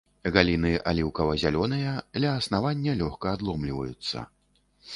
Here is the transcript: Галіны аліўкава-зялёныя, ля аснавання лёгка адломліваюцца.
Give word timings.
Галіны 0.35 0.71
аліўкава-зялёныя, 0.91 1.93
ля 2.23 2.33
аснавання 2.39 2.97
лёгка 3.05 3.37
адломліваюцца. 3.37 4.27